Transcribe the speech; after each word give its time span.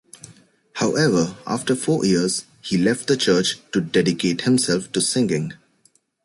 However, 0.77 1.37
after 1.45 1.75
four 1.75 2.03
years, 2.07 2.45
he 2.63 2.75
left 2.75 3.05
the 3.05 3.15
church 3.15 3.57
to 3.71 3.79
dedicate 3.81 4.41
himself 4.41 4.91
to 4.93 4.99
singing. 4.99 5.53